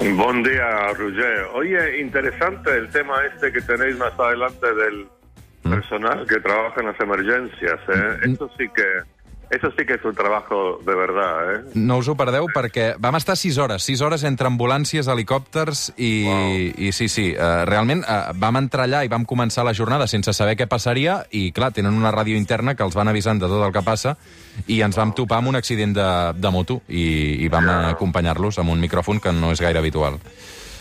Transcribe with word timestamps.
Buen 0.00 0.42
día, 0.42 0.92
Roger. 0.98 1.46
Oye, 1.54 2.00
interesante 2.00 2.76
el 2.76 2.90
tema 2.90 3.24
este 3.26 3.52
que 3.52 3.60
tenéis 3.60 3.96
más 3.98 4.18
adelante 4.18 4.66
del 4.66 5.06
personal 5.62 6.26
que 6.26 6.40
trabaja 6.40 6.80
en 6.80 6.86
las 6.86 6.98
emergencias. 6.98 7.78
¿eh? 7.86 8.18
Eso 8.34 8.50
sí 8.58 8.68
que 8.74 9.04
eso 9.50 9.68
sí 9.76 9.84
que 9.84 9.94
és 9.98 10.04
un 10.04 10.14
trabajo 10.14 10.78
de 10.86 10.94
verdad, 10.94 11.54
eh? 11.54 11.60
No 11.74 11.96
us 11.98 12.08
ho 12.08 12.14
perdeu 12.16 12.46
perquè 12.54 12.94
vam 13.02 13.16
estar 13.18 13.36
6 13.36 13.58
hores, 13.58 13.82
6 13.82 14.00
hores 14.06 14.22
entre 14.24 14.46
ambulàncies, 14.46 15.08
helicòpters 15.10 15.92
i, 15.96 16.10
Wow. 16.26 16.54
i 16.86 16.92
sí, 16.92 17.08
sí, 17.08 17.26
uh, 17.34 17.64
realment 17.66 18.04
uh, 18.04 18.30
vam 18.38 18.60
entrar 18.62 18.86
allà 18.86 19.02
i 19.04 19.10
vam 19.10 19.24
començar 19.26 19.64
la 19.66 19.74
jornada 19.74 20.06
sense 20.06 20.32
saber 20.36 20.54
què 20.56 20.68
passaria 20.70 21.24
i, 21.30 21.50
clar, 21.52 21.72
tenen 21.74 21.94
una 21.98 22.12
ràdio 22.14 22.38
interna 22.38 22.76
que 22.78 22.86
els 22.86 22.94
van 22.94 23.08
avisant 23.10 23.40
de 23.42 23.48
tot 23.50 23.64
el 23.66 23.72
que 23.74 23.82
passa 23.82 24.16
i 24.66 24.80
ens 24.86 24.96
vam 24.96 25.12
topar 25.16 25.38
amb 25.40 25.48
un 25.52 25.56
accident 25.58 25.94
de, 25.96 26.08
de 26.38 26.50
moto 26.54 26.80
i, 26.88 27.42
i 27.44 27.48
vam 27.48 27.68
acompanyar-los 27.94 28.58
amb 28.62 28.70
un 28.70 28.80
micròfon 28.80 29.20
que 29.20 29.32
no 29.32 29.50
és 29.50 29.60
gaire 29.60 29.78
habitual. 29.82 30.18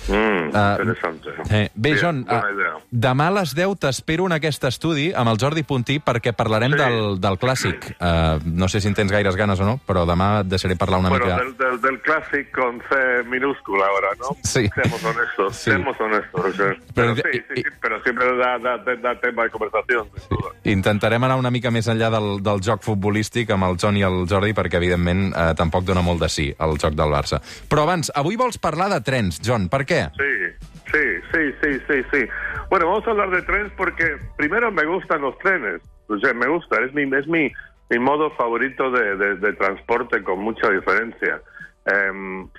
Mm, 0.09 0.45
interesante. 0.49 1.29
Eh, 1.49 1.69
bé, 1.75 1.89
Bien, 1.93 1.97
John, 2.01 2.19
uh, 2.29 2.81
demà 2.91 3.27
a 3.29 3.31
les 3.39 3.53
10 3.55 3.75
t'espero 3.79 4.25
en 4.25 4.33
aquest 4.35 4.63
estudi 4.69 5.11
amb 5.13 5.29
el 5.29 5.37
Jordi 5.41 5.63
Puntí 5.63 5.99
perquè 5.99 6.33
parlarem 6.33 6.71
Sí. 6.73 6.77
del, 6.77 7.19
del 7.21 7.37
clàssic. 7.39 7.95
Uh, 7.99 8.39
no 8.45 8.67
sé 8.67 8.81
si 8.81 8.87
en 8.87 8.95
tens 8.95 9.11
gaires 9.11 9.35
ganes 9.35 9.59
o 9.59 9.65
no, 9.65 9.79
però 9.85 10.05
demà 10.09 10.41
et 10.41 10.47
deixaré 10.47 10.75
parlar 10.75 10.99
una 10.99 11.09
Bueno, 11.09 11.25
mica... 11.25 11.37
del, 11.37 11.55
del, 11.57 11.81
del 11.81 12.01
Classic 12.01 12.51
con 12.51 12.79
C 12.89 13.23
minúscula 13.29 13.85
ahora, 13.85 14.09
¿no? 14.19 14.35
Sí. 14.43 14.67
Seamos 14.73 15.03
honestos, 15.03 15.55
Sí. 15.55 15.69
seamos 15.71 15.99
honestos, 15.99 16.41
Roger. 16.41 16.79
Pero- 16.95 17.15
Pero, 17.15 17.15
sí, 17.31 17.39
sí, 17.49 17.53
y- 17.55 17.63
sí, 17.63 17.69
pero 17.81 18.01
siempre 18.03 18.25
da, 18.37 18.57
da, 18.57 18.77
da, 18.77 18.95
da 18.95 19.19
tema 19.19 19.43
de 19.43 19.49
conversación, 19.51 20.07
sin 20.17 20.37
duda. 20.37 20.49
Intentarem 20.63 21.23
anar 21.23 21.37
una 21.37 21.51
mica 21.51 21.71
més 21.71 21.87
enllà 21.87 22.09
del, 22.11 22.41
del 22.43 22.61
joc 22.61 22.81
futbolístic 22.83 23.49
amb 23.51 23.63
el 23.69 23.77
John 23.81 23.97
i 23.97 24.03
el 24.03 24.25
Jordi, 24.29 24.53
perquè, 24.53 24.75
evidentment, 24.77 25.33
eh, 25.35 25.53
tampoc 25.57 25.83
dona 25.85 26.01
molt 26.01 26.21
de 26.21 26.29
sí 26.29 26.47
el 26.59 26.77
joc 26.81 26.93
del 26.97 27.09
Barça. 27.13 27.39
Però 27.69 27.83
abans, 27.83 28.11
avui 28.15 28.35
vols 28.39 28.57
parlar 28.57 28.89
de 28.89 29.01
trens, 29.01 29.39
John, 29.45 29.67
per 29.69 29.85
què? 29.85 29.98
Sí, 30.17 30.67
sí, 30.91 30.99
sí, 31.33 31.53
sí, 31.61 31.79
sí, 31.87 32.03
sí. 32.11 32.25
Bueno, 32.69 32.87
vamos 32.87 33.07
a 33.07 33.11
hablar 33.11 33.29
de 33.31 33.41
trenes 33.41 33.71
porque 33.77 34.17
primero 34.37 34.71
me 34.71 34.85
gustan 34.85 35.21
los 35.21 35.37
trenes. 35.39 35.81
O 36.07 36.17
sea, 36.19 36.33
me 36.33 36.47
gusta, 36.47 36.81
es 36.83 36.93
mi, 36.93 37.03
es 37.15 37.27
mi, 37.27 37.51
mi 37.89 37.99
modo 37.99 38.31
favorito 38.31 38.89
de, 38.91 39.15
de- 39.15 39.53
transporte 39.53 40.23
con 40.23 40.39
mucha 40.39 40.69
diferencia. 40.69 41.41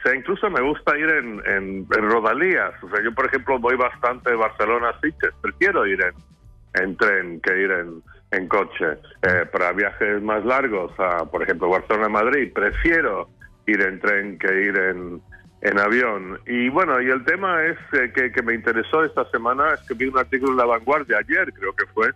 Sea, 0.02 0.14
incluso 0.14 0.50
me 0.50 0.61
gusta 0.61 0.98
ir 0.98 1.08
en, 1.08 1.41
en, 1.46 1.86
en 1.96 2.11
rodalías. 2.11 2.72
O 2.83 2.88
sea, 2.91 3.02
yo, 3.02 3.12
por 3.14 3.27
ejemplo, 3.27 3.58
voy 3.58 3.77
bastante 3.77 4.30
de 4.30 4.36
Barcelona 4.36 4.88
a 4.91 5.00
Sitges. 5.00 5.30
Prefiero 5.41 5.86
ir 5.86 6.00
en, 6.02 6.83
en 6.83 6.96
tren 6.96 7.41
que 7.41 7.56
ir 7.62 7.70
en, 7.70 8.02
en 8.33 8.48
coche. 8.48 8.98
Eh, 9.22 9.46
para 9.52 9.72
viajes 9.72 10.20
más 10.22 10.44
largos, 10.44 10.92
a, 10.98 11.24
por 11.27 11.42
ejemplo, 11.42 11.68
Barcelona-Madrid, 11.68 12.52
prefiero 12.52 13.28
ir 13.66 13.80
en 13.83 14.00
tren 14.00 14.38
que 14.38 14.52
ir 14.62 14.77
en, 14.77 15.22
en 15.62 15.78
avión. 15.78 16.41
Y 16.47 16.69
bueno, 16.69 17.00
y 17.00 17.11
el 17.11 17.25
tema 17.25 17.62
es 17.64 17.78
eh, 17.92 18.12
que, 18.14 18.33
que 18.33 18.42
me 18.42 18.55
interesó 18.55 19.05
esta 19.05 19.28
semana, 19.30 19.75
es 19.75 19.80
que 19.86 19.94
vi 19.94 20.06
un 20.06 20.19
artículo 20.19 20.52
en 20.52 20.58
La 20.58 20.64
Vanguardia 20.64 21.19
ayer, 21.19 21.52
creo 21.52 21.75
que 21.75 21.86
fue, 21.86 22.11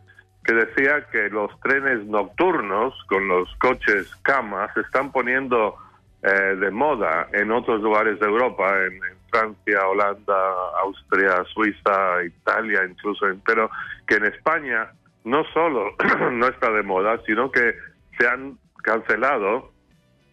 que 0.44 0.54
decía 0.54 1.06
que 1.10 1.28
los 1.30 1.50
trenes 1.60 2.06
nocturnos 2.06 2.94
con 3.08 3.28
los 3.28 3.48
coches 3.56 4.14
cama 4.22 4.70
se 4.74 4.80
están 4.80 5.12
poniendo 5.12 5.76
eh, 6.22 6.56
de 6.56 6.70
moda 6.70 7.28
en 7.32 7.50
otros 7.50 7.82
lugares 7.82 8.18
de 8.18 8.26
Europa, 8.26 8.70
en, 8.84 8.94
en 8.94 9.16
Francia, 9.30 9.86
Holanda, 9.88 10.52
Austria, 10.82 11.44
Suiza, 11.52 12.24
Italia, 12.24 12.82
incluso, 12.88 13.26
pero 13.44 13.70
que 14.06 14.14
en 14.16 14.26
España 14.26 14.90
no 15.24 15.44
solo 15.52 15.94
no 16.32 16.46
está 16.46 16.70
de 16.70 16.82
moda, 16.82 17.20
sino 17.26 17.50
que 17.50 17.74
se 18.18 18.26
han 18.26 18.58
cancelado 18.82 19.73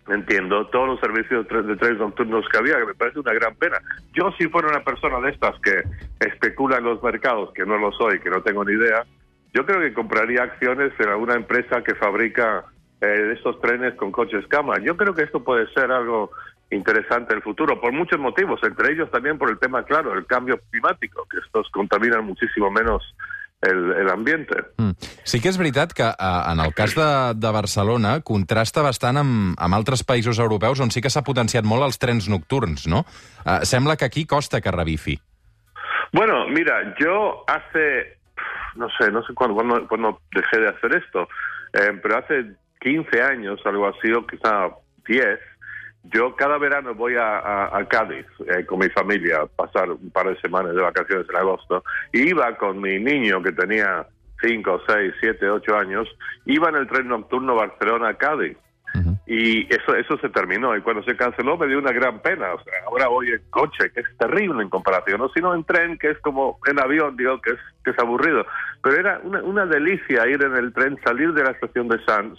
entiendo, 0.07 0.67
todos 0.67 0.88
los 0.88 1.00
servicios 1.00 1.47
de 1.47 1.50
tre- 1.50 1.63
de 1.63 1.75
trenes 1.75 2.00
nocturnos 2.00 2.47
que 2.50 2.57
había, 2.57 2.78
que 2.79 2.85
me 2.88 2.94
parece 2.95 3.19
una 3.19 3.34
gran 3.34 3.56
pena. 3.56 3.78
Yo 4.13 4.31
si 4.38 4.47
fuera 4.47 4.69
una 4.69 4.84
persona 4.84 5.19
de 5.19 5.31
estas 5.31 5.59
que 5.62 5.84
especula 6.19 6.78
en 6.78 6.85
los 6.85 7.01
mercados, 7.03 7.51
que 7.53 7.66
no 7.66 7.78
lo 7.78 7.91
soy, 7.91 8.19
que 8.19 8.29
no 8.29 8.41
tengo 8.41 8.66
ni 8.66 8.73
idea, 8.73 9.06
yo 9.53 9.66
creo 9.66 9.79
que 9.81 9.94
compraría 9.94 10.44
acciones 10.44 10.94
en 11.00 11.09
alguna 11.09 11.35
empresa 11.35 11.84
que 11.84 11.95
fabrica 11.95 12.66
eh, 13.01 13.34
estos 13.35 13.59
trenes 13.61 13.95
con 13.95 14.11
coches 14.11 14.45
cama. 14.47 14.75
Yo 14.81 14.95
creo 14.95 15.13
que 15.13 15.23
esto 15.23 15.44
puede 15.44 15.67
ser 15.73 15.91
algo 15.91 16.31
interesante 16.69 17.34
en 17.34 17.38
el 17.38 17.44
futuro, 17.44 17.81
por 17.81 17.91
muchos 17.91 18.17
motivos, 18.19 18.59
entre 18.63 18.94
ellos 18.94 19.11
también 19.11 19.38
por 19.38 19.50
el 19.50 19.59
tema, 19.59 19.84
claro, 19.84 20.13
el 20.13 20.25
cambio 20.25 20.57
climático, 20.72 21.28
que 21.29 21.38
estos 21.40 21.69
contaminan 21.72 22.23
muchísimo 22.23 22.72
menos 22.72 23.03
el, 23.61 23.91
el 24.01 24.09
ambiente. 24.09 24.55
Mm. 24.77 24.91
Sí 25.23 25.39
que 25.39 25.49
és 25.49 25.57
veritat 25.59 25.94
que 25.94 26.03
eh, 26.03 26.41
en 26.51 26.59
el 26.59 26.73
cas 26.73 26.95
de, 26.97 27.07
de 27.38 27.51
Barcelona 27.53 28.19
contrasta 28.25 28.81
bastant 28.81 29.17
amb, 29.22 29.53
amb 29.57 29.75
altres 29.77 30.01
països 30.07 30.39
europeus 30.41 30.79
on 30.81 30.89
sí 30.91 31.01
que 31.01 31.09
s'ha 31.13 31.22
potenciat 31.23 31.63
molt 31.66 31.85
els 31.85 31.99
trens 32.01 32.27
nocturns, 32.29 32.88
no? 32.88 33.03
Eh, 33.45 33.59
sembla 33.69 33.95
que 33.97 34.05
aquí 34.05 34.25
costa 34.25 34.61
que 34.61 34.72
revifi. 34.72 35.19
Bueno, 36.13 36.47
mira, 36.49 36.95
yo 36.99 37.45
hace, 37.47 38.17
no 38.75 38.88
sé, 38.99 39.11
no 39.11 39.22
sé 39.23 39.33
cuándo, 39.33 39.55
cuándo- 39.55 39.88
cuándo 39.88 40.19
dejé 40.33 40.59
de 40.59 40.69
hacer 40.69 40.95
esto, 40.97 41.28
eh, 41.73 41.93
pero 42.01 42.17
hace 42.17 42.51
15 42.81 43.22
años, 43.22 43.59
algo 43.66 43.88
así, 43.88 44.11
o 44.11 44.25
quizá 44.28 44.67
10, 45.07 45.39
yo 46.03 46.35
cada 46.35 46.57
verano 46.57 46.94
voy 46.95 47.16
a, 47.16 47.38
a- 47.39 47.78
a 47.78 47.88
Cádiz 47.88 48.25
eh, 48.47 48.66
con 48.66 48.79
mi 48.79 48.89
familia 48.89 49.41
a 49.41 49.45
pasar 49.45 49.89
un 49.91 50.09
par 50.12 50.28
de 50.28 50.39
semanas 50.41 50.73
de 50.75 50.81
vacaciones 50.81 51.28
en 51.29 51.35
agosto, 51.35 51.84
y 52.12 52.29
iba 52.29 52.56
con 52.57 52.81
mi 52.81 53.00
niño 53.00 53.41
que 53.44 53.51
tenía 53.51 54.06
5, 54.41 54.81
6, 54.88 55.13
7, 55.22 55.50
8 55.50 55.78
años, 55.78 56.07
iba 56.45 56.69
en 56.69 56.75
el 56.78 56.88
tren 56.88 57.07
nocturno 57.07 57.56
Barcelona-Cádiz. 57.56 58.57
Y 59.25 59.73
eso 59.73 59.95
eso 59.95 60.17
se 60.17 60.28
terminó. 60.29 60.75
Y 60.75 60.81
cuando 60.81 61.01
se 61.03 61.16
canceló 61.16 61.56
me 61.57 61.67
dio 61.67 61.79
una 61.79 61.94
gran 61.94 62.19
pena. 62.22 62.53
O 62.53 62.61
sea, 62.61 62.73
ahora 62.88 63.07
voy 63.07 63.29
en 63.29 63.41
coche, 63.50 63.90
que 63.94 64.01
es 64.01 64.17
terrible 64.17 64.61
en 64.61 64.69
comparación, 64.69 65.19
no 65.19 65.29
sino 65.29 65.53
en 65.56 65.63
tren, 65.63 65.97
que 65.97 66.09
es 66.09 66.17
como 66.19 66.59
en 66.66 66.78
avión, 66.78 67.16
digo, 67.16 67.40
que 67.40 67.51
es, 67.51 67.59
que 67.85 67.91
es 67.91 68.00
aburrido. 68.00 68.45
Pero 68.84 68.97
era 69.00 69.22
una, 69.23 69.41
una 69.44 69.66
delicia 69.66 70.28
ir 70.28 70.44
en 70.44 70.57
el 70.57 70.73
tren, 70.73 71.00
salir 71.06 71.31
de 71.31 71.44
la 71.44 71.51
estación 71.51 71.88
de 71.88 72.03
Sanz 72.03 72.38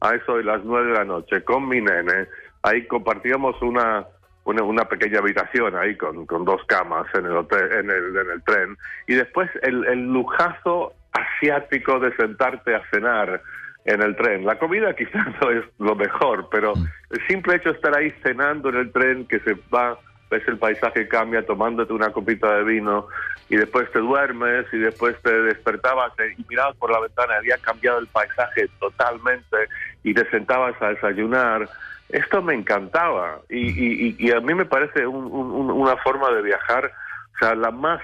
a 0.00 0.14
eso 0.14 0.38
de 0.38 0.44
las 0.44 0.64
nueve 0.64 0.86
de 0.86 0.94
la 0.94 1.04
noche 1.04 1.42
con 1.44 1.68
mi 1.68 1.82
nene. 1.82 2.26
Ahí 2.62 2.86
compartíamos 2.86 3.60
una, 3.62 4.06
una, 4.44 4.62
una 4.62 4.84
pequeña 4.84 5.18
habitación 5.18 5.76
ahí 5.76 5.96
con, 5.96 6.26
con 6.26 6.44
dos 6.44 6.62
camas 6.66 7.06
en 7.14 7.26
el, 7.26 7.36
hotel, 7.36 7.72
en 7.72 7.90
el, 7.90 8.16
en 8.16 8.30
el 8.30 8.42
tren. 8.42 8.76
Y 9.06 9.14
después 9.14 9.50
el, 9.62 9.84
el 9.86 10.12
lujazo 10.12 10.94
asiático 11.12 11.98
de 11.98 12.14
sentarte 12.16 12.74
a 12.74 12.82
cenar 12.90 13.42
en 13.84 14.02
el 14.02 14.16
tren. 14.16 14.44
La 14.44 14.58
comida 14.58 14.94
quizás 14.96 15.26
no 15.40 15.50
es 15.50 15.64
lo 15.78 15.94
mejor, 15.94 16.48
pero 16.50 16.74
el 16.74 17.26
simple 17.26 17.56
hecho 17.56 17.70
de 17.70 17.76
estar 17.76 17.96
ahí 17.96 18.12
cenando 18.22 18.68
en 18.68 18.76
el 18.76 18.92
tren, 18.92 19.26
que 19.26 19.40
se 19.40 19.54
va, 19.74 19.98
ves 20.30 20.46
el 20.46 20.58
paisaje 20.58 21.08
cambia, 21.08 21.44
tomándote 21.44 21.92
una 21.92 22.10
copita 22.10 22.56
de 22.56 22.64
vino, 22.64 23.08
y 23.48 23.56
después 23.56 23.90
te 23.92 23.98
duermes, 23.98 24.66
y 24.72 24.78
después 24.78 25.16
te 25.22 25.32
despertabas 25.42 26.12
eh, 26.18 26.34
y 26.38 26.44
mirabas 26.48 26.76
por 26.76 26.90
la 26.92 27.00
ventana, 27.00 27.36
había 27.36 27.58
cambiado 27.58 27.98
el 27.98 28.08
paisaje 28.08 28.68
totalmente, 28.78 29.56
y 30.02 30.14
te 30.14 30.28
sentabas 30.30 30.80
a 30.80 30.90
desayunar. 30.90 31.68
Esto 32.08 32.42
me 32.42 32.54
encantaba, 32.54 33.40
y, 33.48 33.58
y- 33.58 34.16
y- 34.18 34.32
a 34.32 34.40
mí 34.40 34.54
me 34.54 34.66
parece 34.66 35.06
un- 35.06 35.30
un- 35.32 35.70
una 35.70 35.96
forma 35.98 36.30
de 36.30 36.42
viajar, 36.42 36.86
o 36.86 37.38
sea, 37.38 37.54
la 37.54 37.70
más 37.70 38.00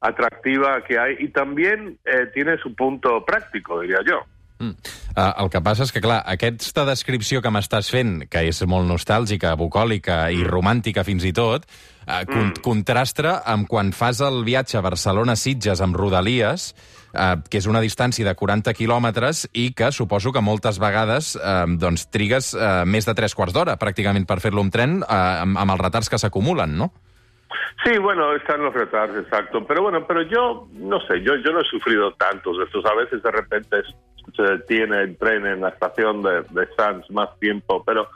atractiva 0.00 0.82
que 0.84 0.98
hay, 0.98 1.16
y 1.18 1.28
también 1.28 1.98
eh, 2.04 2.26
tiene 2.34 2.56
su 2.58 2.74
punto 2.74 3.24
práctico, 3.24 3.80
diría 3.80 4.00
yo. 4.04 4.24
Mm. 4.62 4.76
Uh, 5.16 5.24
el 5.42 5.48
que 5.50 5.60
passa 5.64 5.82
és 5.82 5.90
que, 5.90 6.00
clar, 6.04 6.20
aquesta 6.30 6.84
descripció 6.86 7.40
que 7.42 7.50
m'estàs 7.50 7.88
fent, 7.90 8.28
que 8.30 8.44
és 8.46 8.60
molt 8.70 8.86
nostàlgica, 8.86 9.56
bucòlica 9.58 10.28
i 10.30 10.44
romàntica 10.46 11.02
fins 11.02 11.26
i 11.26 11.32
tot, 11.34 11.66
uh, 12.06 12.22
con 12.30 12.52
contrastra 12.62 13.40
amb 13.42 13.66
quan 13.66 13.90
fas 13.90 14.22
el 14.22 14.44
viatge 14.46 14.78
a 14.78 14.84
Barcelona-Sitges 14.86 15.82
amb 15.82 15.98
Rodalies, 15.98 16.68
uh, 17.10 17.42
que 17.50 17.58
és 17.58 17.66
una 17.66 17.82
distància 17.82 18.24
de 18.28 18.36
40 18.38 18.70
quilòmetres 18.78 19.48
i 19.52 19.72
que 19.74 19.90
suposo 19.90 20.30
que 20.30 20.44
moltes 20.46 20.78
vegades 20.78 21.34
uh, 21.42 21.66
doncs, 21.66 22.06
trigues 22.14 22.54
uh, 22.54 22.84
més 22.86 23.08
de 23.08 23.18
tres 23.18 23.34
quarts 23.34 23.58
d'hora, 23.58 23.74
pràcticament, 23.82 24.30
per 24.30 24.38
fer-lo 24.40 24.62
amb 24.62 24.72
tren, 24.72 25.00
uh, 25.02 25.42
amb, 25.42 25.58
amb 25.58 25.74
els 25.74 25.82
retards 25.88 26.08
que 26.08 26.22
s'acumulen, 26.22 26.78
no? 26.78 26.92
Sí, 27.84 27.98
bueno, 27.98 28.32
están 28.36 28.62
los 28.62 28.72
retardos, 28.72 29.24
exacto. 29.24 29.66
Pero 29.66 29.82
bueno, 29.82 30.06
pero 30.06 30.22
yo, 30.22 30.68
no 30.72 31.00
sé, 31.00 31.20
yo, 31.20 31.34
yo 31.44 31.52
no 31.52 31.60
he 31.60 31.64
sufrido 31.64 32.12
tantos 32.14 32.56
de 32.58 32.64
estos. 32.64 32.84
A 32.86 32.94
veces 32.94 33.22
de 33.22 33.30
repente 33.30 33.80
es- 33.80 33.94
se 34.36 34.42
detiene 34.42 35.02
el 35.02 35.16
tren 35.16 35.46
en 35.46 35.60
la 35.60 35.68
estación 35.70 36.22
de, 36.22 36.42
de 36.50 36.66
Sanz 36.76 37.10
más 37.10 37.28
tiempo, 37.38 37.82
pero 37.84 38.08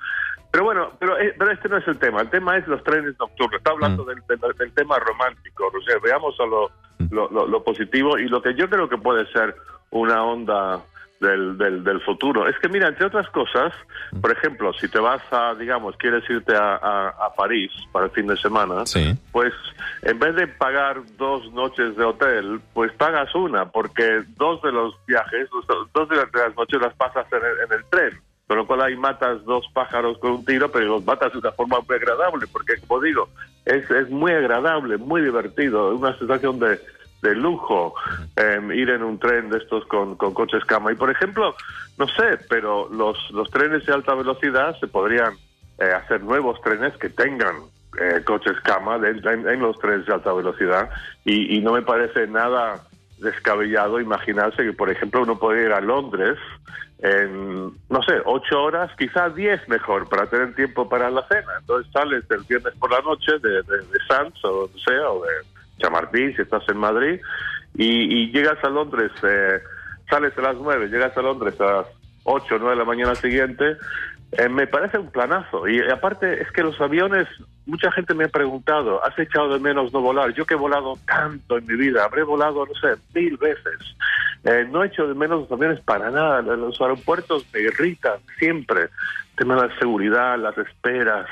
pero 0.51 0.65
bueno, 0.65 0.93
pero, 0.99 1.17
pero 1.39 1.51
este 1.51 1.69
no 1.69 1.77
es 1.77 1.87
el 1.87 1.99
tema. 1.99 2.23
El 2.23 2.31
tema 2.31 2.57
es 2.57 2.67
los 2.67 2.83
trenes 2.83 3.15
nocturnos. 3.19 3.59
Está 3.59 3.73
hablando 3.73 4.05
del, 4.05 4.23
del- 4.27 4.57
del 4.57 4.73
tema 4.73 4.99
romántico. 4.99 5.67
O 5.67 5.83
sea, 5.83 5.97
veamos 6.03 6.35
a 6.41 6.47
lo, 6.47 6.71
lo, 7.11 7.29
lo- 7.31 7.47
lo 7.47 7.63
positivo 7.63 8.17
y 8.17 8.27
lo 8.29 8.41
que 8.41 8.55
yo 8.55 8.71
creo 8.71 8.89
que 8.89 8.97
puede 8.97 9.27
ser 9.33 9.55
una 9.91 10.25
onda 10.25 10.81
del, 11.21 11.57
del, 11.59 11.83
del 11.85 12.01
futuro. 12.03 12.47
Es 12.49 12.59
que, 12.59 12.69
mira, 12.69 12.89
entre 12.89 13.07
otras 13.07 13.29
cosas, 13.31 13.73
por 14.21 14.33
ejemplo, 14.33 14.73
si 14.75 14.89
te 14.89 14.99
vas 14.99 15.23
a, 15.31 15.55
digamos, 15.55 15.97
quieres 15.97 16.29
irte 16.29 16.55
a, 16.55 16.77
a, 16.77 17.09
a 17.09 17.35
París 17.35 17.71
para 17.93 18.07
el 18.07 18.11
fin 18.13 18.27
de 18.27 18.37
semana, 18.37 18.85
Sí. 18.87 19.15
pues 19.33 19.53
en 20.03 20.19
vez 20.19 20.35
de 20.37 20.47
pagar 20.47 21.01
dos 21.17 21.51
noches 21.53 21.97
de 21.97 22.05
hotel, 22.05 22.61
pues 22.75 22.93
pagas 22.93 23.35
una, 23.35 23.67
porque 23.71 24.23
dos 24.37 24.61
de 24.63 24.73
los 24.73 24.95
viajes, 25.07 25.49
dos 25.51 25.67
dos 25.93 26.09
de 26.09 26.17
las 26.17 26.31
de 26.33 26.41
las 26.41 26.57
noches 26.57 26.81
las 26.81 26.95
pasas 26.95 27.27
en 27.33 27.39
el, 27.39 27.59
en 27.67 27.73
el 27.79 27.85
tren. 27.91 28.21
Con 28.47 28.59
lo 28.59 28.67
cual 28.69 28.81
ahí 28.83 28.95
matas 28.97 29.45
dos 29.45 29.67
pájaros 29.75 30.19
con 30.19 30.31
un 30.31 30.45
tiro, 30.45 30.71
pero 30.71 30.85
los 30.87 31.05
matas 31.05 31.33
de 31.33 31.39
una 31.41 31.51
forma 31.51 31.79
muy 31.81 31.97
agradable, 31.97 32.47
porque 32.53 32.75
como 32.87 33.01
digo, 33.01 33.29
es, 33.65 33.91
es 33.91 34.09
muy 34.09 34.31
agradable, 34.31 34.99
muy 34.99 35.21
divertido, 35.21 35.93
una 35.97 36.17
sensación 36.17 36.61
de, 36.61 36.79
de 37.27 37.35
lujo 37.35 37.95
eh, 38.37 38.61
ir 38.75 38.91
en 38.91 39.03
un 39.03 39.19
tren 39.19 39.51
de 39.51 39.59
estos 39.59 39.85
con, 39.87 40.17
coches 40.17 40.65
cama. 40.65 40.93
Y 40.93 40.95
por 40.95 41.11
ejemplo, 41.11 41.55
no 41.99 42.07
sé, 42.09 42.39
pero 42.49 42.89
los, 42.91 43.19
los 43.31 43.51
trenes 43.51 43.85
de 43.87 43.93
alta 43.93 44.15
velocidad 44.15 44.79
se 44.79 44.87
podrían 44.87 45.35
eh, 45.79 45.91
hacer 45.93 46.23
nuevos 46.23 46.61
trenes 46.63 46.97
que 46.97 47.09
tengan 47.09 47.57
eh, 48.01 48.23
coches 48.25 48.59
cama 48.63 48.97
en, 48.97 49.61
los 49.61 49.79
trenes 49.79 50.07
de 50.07 50.15
alta 50.15 50.33
velocidad 50.33 50.91
y, 51.25 51.57
y 51.57 51.61
no 51.61 51.73
me 51.73 51.83
parece 51.83 52.27
nada 52.27 52.83
descabellado 53.19 54.01
imaginarse 54.01 54.63
que, 54.63 54.73
por 54.73 54.91
ejemplo, 54.91 55.23
uno 55.23 55.39
puede 55.39 55.65
ir 55.65 55.73
a 55.73 55.81
Londres 55.81 56.39
en, 56.99 57.73
no 57.91 58.03
sé, 58.03 58.15
ocho 58.25 58.63
horas, 58.63 58.91
quizás 58.99 59.35
diez 59.35 59.67
mejor, 59.69 60.09
para 60.09 60.27
tener 60.27 60.55
tiempo 60.55 60.89
para 60.89 61.11
la 61.11 61.27
cena. 61.29 61.53
Entonces 61.61 61.91
sales 61.93 62.25
el 62.31 62.43
viernes 62.45 62.75
por 62.79 62.91
la 62.91 63.01
noche 63.01 63.33
de, 63.43 63.63
de, 63.63 63.99
Sanz 64.09 64.35
o 64.45 64.63
donde 64.63 64.81
sea, 64.81 65.11
o 65.11 65.23
de 65.23 65.31
Chamartín, 65.79 66.35
si 66.35 66.43
estás 66.43 66.63
en 66.69 66.79
Madrid, 66.79 67.21
y, 67.75 68.31
llegas 68.33 68.63
a 68.65 68.71
Londres, 68.71 69.13
eh, 69.23 69.61
sales 70.09 70.37
a 70.39 70.43
las 70.43 70.57
nueve, 70.57 70.89
llegas 70.89 71.17
a 71.17 71.23
Londres 71.23 71.61
a 71.61 71.65
las 71.65 71.87
ocho 72.25 72.57
o 72.57 72.59
nueve 72.59 72.75
de 72.75 72.79
la 72.79 72.85
mañana 72.85 73.15
siguiente, 73.15 73.77
eh, 74.33 74.49
me 74.49 74.67
parece 74.67 74.99
un 74.99 75.11
planazo. 75.11 75.69
Y 75.69 75.81
aparte 75.91 76.43
es 76.43 76.51
que 76.53 76.63
los 76.63 76.81
aviones, 76.81 77.29
mucha 77.67 77.91
gente 77.93 78.15
me 78.15 78.25
ha 78.25 78.29
preguntado, 78.29 79.05
¿has 79.05 79.19
echado 79.19 79.53
de 79.53 79.61
menos 79.61 79.93
no 79.93 80.01
volar? 80.01 80.33
Yo 80.35 80.45
que 80.45 80.55
he 80.55 80.59
volado 80.59 80.95
tanto 81.07 81.59
en 81.59 81.67
mi 81.67 81.77
vida, 81.77 82.05
habré 82.05 82.23
volado, 82.23 82.67
no 82.67 82.75
sé, 82.75 83.01
mil 83.15 83.37
veces. 83.37 83.79
Eh, 84.47 84.65
no 84.71 84.85
he 84.85 84.87
hecho 84.87 85.09
de 85.09 85.15
menos 85.15 85.41
los 85.43 85.53
aviones 85.53 85.81
para 85.81 86.11
nada. 86.11 86.41
Los 86.41 86.81
aeropuertos 86.81 87.45
me 87.53 87.61
irritan 87.61 88.21
siempre. 88.39 88.83
El 88.83 89.37
tema 89.37 89.57
de 89.57 89.69
la 89.69 89.79
seguridad, 89.79 90.39
las 90.39 90.57
esperas. 90.57 91.27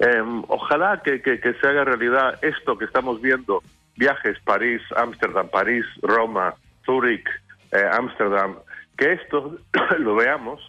Eh, 0.00 0.22
ojalá 0.48 1.00
que, 1.02 1.22
que, 1.22 1.38
que 1.40 1.54
se 1.54 1.66
haga 1.68 1.84
realidad 1.84 2.38
esto 2.42 2.76
que 2.76 2.86
estamos 2.86 3.22
viendo. 3.22 3.62
Viajes 3.96 4.38
París, 4.44 4.82
Ámsterdam, 4.96 5.48
París, 5.48 5.84
Roma, 6.02 6.54
Zúrich, 6.84 7.26
eh, 7.70 7.88
Ámsterdam. 7.92 8.56
Que 8.96 9.12
esto 9.12 9.56
lo 9.98 10.16
veamos. 10.16 10.60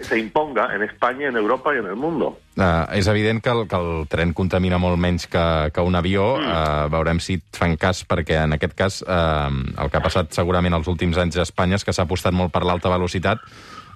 Se 0.00 0.18
imponga 0.18 0.74
en 0.74 0.82
España, 0.82 1.28
en 1.28 1.36
Europa 1.36 1.74
i 1.74 1.78
en 1.78 1.86
el 1.86 1.96
mundo. 1.96 2.38
Uh, 2.56 2.86
és 2.94 3.06
evident 3.10 3.40
que 3.42 3.50
el, 3.50 3.64
que 3.70 3.78
el 3.78 4.06
tren 4.10 4.32
contamina 4.34 4.78
molt 4.78 4.98
menys 4.98 5.26
que, 5.30 5.70
que 5.74 5.82
un 5.82 5.98
avió. 5.98 6.36
Mm. 6.38 6.52
Uh, 6.52 6.90
veurem 6.92 7.20
si 7.22 7.38
et 7.40 7.58
fan 7.58 7.74
cas, 7.76 8.04
perquè 8.06 8.38
en 8.44 8.54
aquest 8.54 8.76
cas 8.78 9.00
uh, 9.02 9.50
el 9.50 9.90
que 9.90 9.98
ha 9.98 10.04
passat 10.04 10.30
segurament 10.34 10.74
els 10.78 10.90
últims 10.90 11.18
anys 11.18 11.38
a 11.38 11.46
Espanya 11.46 11.78
és 11.78 11.86
que 11.86 11.94
s'ha 11.94 12.06
apostat 12.06 12.34
molt 12.34 12.54
per 12.54 12.62
l'alta 12.66 12.90
velocitat 12.92 13.42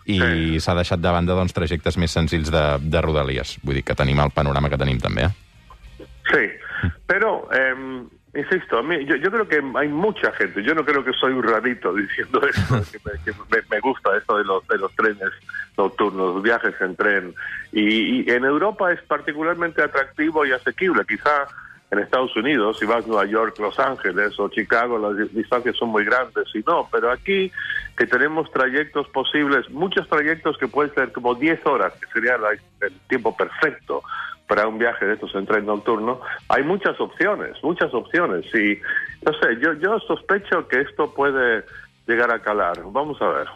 i 0.03 0.19
Sí. 0.19 0.61
s'ha 0.61 0.75
deixat 0.75 0.99
de 0.99 1.11
banda 1.15 1.37
doncs, 1.39 1.55
trajectes 1.55 1.97
més 1.97 2.11
senzills 2.11 2.51
de, 2.51 2.65
de 2.83 3.03
rodalies. 3.03 3.55
Vull 3.63 3.79
dir 3.79 3.85
que 3.87 3.95
tenim 3.95 4.19
el 4.19 4.35
panorama 4.35 4.71
que 4.71 4.79
tenim 4.79 4.99
també. 4.99 5.29
Eh? 5.29 6.07
Sí, 6.33 6.43
pero, 7.07 7.49
eh, 7.55 7.75
insisto, 8.35 8.79
a 8.79 8.83
mí, 8.83 9.05
yo, 9.05 9.17
yo 9.17 9.31
creo 9.31 9.47
que 9.47 9.63
hay 9.75 9.89
mucha 9.89 10.33
gente, 10.33 10.63
yo 10.63 10.75
no 10.75 10.85
creo 10.85 11.05
que 11.05 11.13
soy 11.13 11.33
un 11.33 11.43
rarito 11.43 11.93
diciendo 11.95 12.41
esto, 12.49 12.83
que, 12.91 12.99
me, 13.05 13.19
que 13.25 13.63
me- 13.71 13.81
gusta 13.81 14.17
esto 14.17 14.39
de 14.39 14.45
los, 14.45 14.67
de 14.69 14.79
los 14.79 14.95
trenes 14.95 15.31
nocturnos, 15.77 16.43
viajes 16.43 16.75
en 16.81 16.97
tren, 16.97 17.35
y, 17.73 18.23
y 18.23 18.31
en 18.31 18.45
Europa 18.45 18.93
es 18.93 19.01
particularmente 19.03 19.83
atractivo 19.83 20.47
y 20.47 20.53
asequible, 20.53 21.05
quizá 21.07 21.49
en 21.91 21.99
Estados 21.99 22.35
Unidos, 22.37 22.79
si 22.79 22.87
vas 22.87 23.05
a 23.05 23.07
Nueva 23.07 23.27
York, 23.27 23.59
Los 23.59 23.79
Ángeles 23.79 24.33
o 24.41 24.49
Chicago, 24.49 24.99
las 24.99 25.15
di- 25.15 25.37
distancias 25.39 25.77
son 25.77 25.91
muy 25.91 26.05
grandes, 26.07 26.45
y 26.55 26.61
no, 26.67 26.89
pero 26.91 27.11
aquí 27.11 27.53
que 27.99 28.07
tenemos 28.07 28.51
trayectos 28.51 29.07
posibles, 29.09 29.69
muchos 29.69 30.09
trayectos 30.09 30.57
que 30.57 30.69
pueden 30.69 30.95
ser 30.95 31.13
como 31.13 31.35
10 31.35 31.61
horas, 31.67 31.93
que 32.01 32.07
sería 32.11 32.39
la- 32.39 32.53
el 32.53 32.93
tiempo 33.09 33.37
perfecto 33.37 34.03
para 34.47 34.67
un 34.67 34.79
viaje 34.79 35.07
de 35.07 35.15
estos 35.15 35.35
en 35.35 35.47
tren 35.47 35.67
nocturno, 35.67 36.21
hay 36.49 36.63
muchas 36.63 37.01
opciones, 37.01 37.53
muchas 37.63 37.93
opciones. 37.95 38.45
Y 38.55 38.79
no 39.25 39.33
sé, 39.39 39.59
yo, 39.61 39.73
yo 39.75 39.99
sospecho 40.01 40.69
que 40.69 40.81
esto 40.81 41.13
puede 41.15 41.65
llegar 42.07 42.33
a 42.33 42.41
calar. 42.41 42.81
Vamos 42.87 43.21
a 43.23 43.29
ver. 43.29 43.49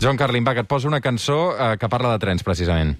Joan 0.00 0.16
Carlin, 0.16 0.44
va, 0.46 0.54
que 0.54 0.86
una 0.86 1.00
cançó 1.00 1.50
uh, 1.50 1.76
que 1.76 1.88
parla 1.88 2.12
de 2.12 2.18
trens, 2.20 2.44
precisament. 2.44 2.98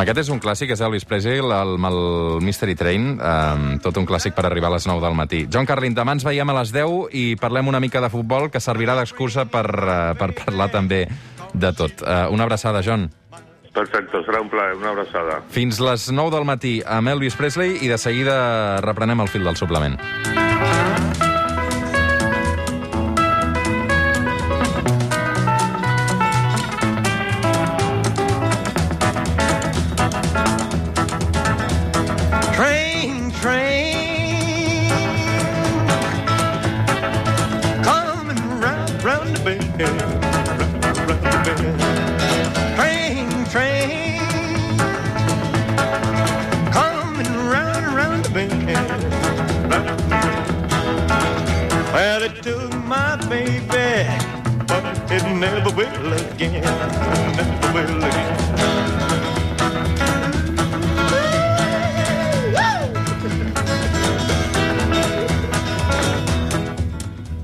Home, 0.00 0.06
aquest 0.08 0.20
és 0.22 0.28
un 0.32 0.38
clàssic, 0.40 0.70
és 0.72 0.80
Elvis 0.80 1.04
Presley, 1.04 1.42
el, 1.42 1.50
el, 1.52 1.74
el 1.84 1.98
Mystery 2.40 2.72
Train, 2.72 3.18
um, 3.20 3.66
tot 3.84 3.98
un 4.00 4.06
clàssic 4.08 4.32
per 4.32 4.46
arribar 4.48 4.70
a 4.70 4.78
les 4.78 4.86
9 4.88 5.02
del 5.04 5.18
matí. 5.18 5.42
John 5.52 5.68
Carlin, 5.68 5.92
demà 5.92 6.14
ens 6.16 6.24
veiem 6.24 6.48
a 6.48 6.54
les 6.56 6.72
10 6.72 7.12
i 7.20 7.24
parlem 7.36 7.68
una 7.68 7.82
mica 7.84 8.00
de 8.00 8.08
futbol, 8.08 8.48
que 8.48 8.64
servirà 8.64 8.94
d'excusa 8.96 9.44
per, 9.52 9.66
uh, 9.68 9.98
per 10.16 10.30
parlar 10.38 10.70
també 10.72 11.02
de 11.52 11.72
tot. 11.76 12.00
Uh, 12.00 12.32
una 12.32 12.48
abraçada, 12.48 12.80
John. 12.80 13.10
Perfecto, 13.76 14.24
será 14.24 14.40
un 14.40 14.48
placer, 14.48 14.78
una 14.80 14.94
abrazada. 14.94 15.42
Fins 15.52 15.84
les 15.84 16.08
9 16.08 16.32
del 16.32 16.48
matí 16.48 16.78
amb 16.80 17.12
Elvis 17.12 17.36
Presley 17.36 17.82
i 17.84 17.92
de 17.92 18.00
seguida 18.00 18.80
reprenem 18.80 19.20
el 19.20 19.28
fil 19.28 19.44
del 19.44 19.60
suplement. 19.60 20.00
Train, 42.76 43.44
train. 43.46 44.18
Coming 46.70 47.34
round. 47.48 48.24
The 48.26 48.30
bend. 48.34 48.66
Well, 51.94 52.22
it 52.22 52.42
took 52.42 52.74
my 52.84 53.16
baby, 53.30 54.06
but 54.66 54.84
it 55.10 55.24
never 55.34 55.70
will 55.74 56.12
again. 56.12 56.62
Never 57.36 57.72
will 57.72 58.04
again. 58.04 59.09